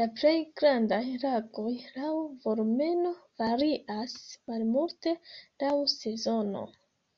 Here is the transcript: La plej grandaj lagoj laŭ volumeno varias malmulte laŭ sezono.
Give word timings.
La 0.00 0.04
plej 0.18 0.34
grandaj 0.60 1.00
lagoj 1.22 1.72
laŭ 1.96 2.12
volumeno 2.46 3.12
varias 3.42 4.16
malmulte 4.52 5.16
laŭ 5.66 5.74
sezono. 5.98 6.66